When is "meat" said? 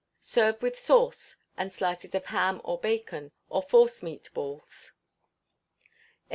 4.01-4.31